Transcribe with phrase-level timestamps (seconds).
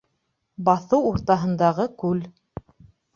[0.69, 2.25] БАҪЫУ УРТАҺЫНДАҒЫ КҮЛ